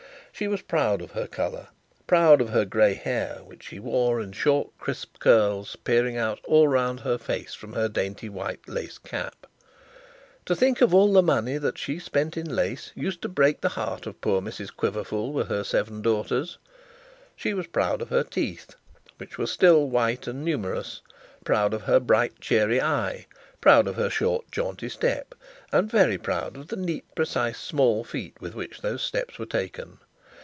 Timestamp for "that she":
11.59-11.99